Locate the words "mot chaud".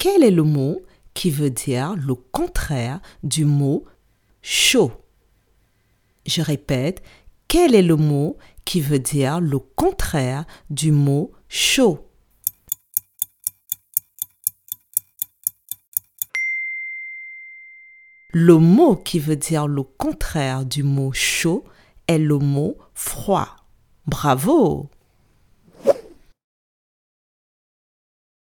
3.44-4.90, 10.90-12.08, 20.82-21.62